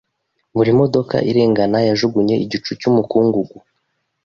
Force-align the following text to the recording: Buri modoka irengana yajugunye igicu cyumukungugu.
Buri 0.55 0.71
modoka 0.79 1.15
irengana 1.31 1.77
yajugunye 1.87 2.35
igicu 2.45 2.71
cyumukungugu. 2.79 3.55